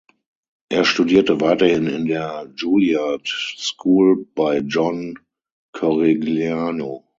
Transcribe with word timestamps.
Er 0.69 0.83
studierte 0.83 1.41
weiterhin 1.41 1.85
in 1.85 2.05
der 2.07 2.51
Juilliard 2.55 3.27
School 3.27 4.25
bei 4.33 4.57
John 4.61 5.19
Corigliano. 5.73 7.07